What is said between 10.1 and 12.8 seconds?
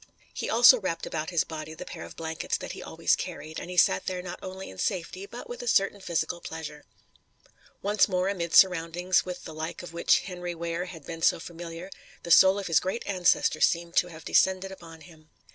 Henry Ware had been so familiar, the soul of his